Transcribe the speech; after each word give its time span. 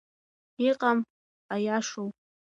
Иҟам 0.67 0.99
Аиашоу? 1.53 2.09